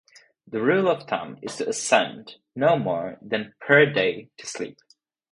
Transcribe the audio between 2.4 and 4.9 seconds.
no more than per day to sleep.